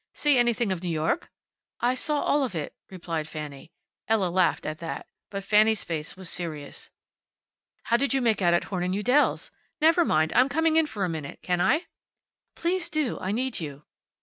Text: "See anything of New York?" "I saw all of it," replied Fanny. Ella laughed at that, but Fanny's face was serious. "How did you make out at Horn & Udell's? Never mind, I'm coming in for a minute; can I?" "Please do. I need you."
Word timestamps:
"See 0.15 0.39
anything 0.39 0.71
of 0.71 0.81
New 0.81 0.89
York?" 0.89 1.29
"I 1.79 1.93
saw 1.93 2.21
all 2.23 2.43
of 2.43 2.55
it," 2.55 2.73
replied 2.89 3.29
Fanny. 3.29 3.71
Ella 4.07 4.29
laughed 4.29 4.65
at 4.65 4.79
that, 4.79 5.05
but 5.29 5.43
Fanny's 5.43 5.83
face 5.83 6.17
was 6.17 6.27
serious. 6.27 6.89
"How 7.83 7.97
did 7.97 8.11
you 8.11 8.19
make 8.19 8.41
out 8.41 8.55
at 8.55 8.63
Horn 8.63 8.95
& 8.95 8.95
Udell's? 8.97 9.51
Never 9.79 10.03
mind, 10.03 10.33
I'm 10.33 10.49
coming 10.49 10.75
in 10.75 10.87
for 10.87 11.05
a 11.05 11.07
minute; 11.07 11.37
can 11.43 11.61
I?" 11.61 11.85
"Please 12.55 12.89
do. 12.89 13.19
I 13.19 13.31
need 13.31 13.59
you." 13.59 13.83